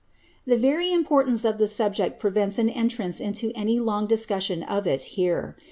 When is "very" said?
0.57-0.91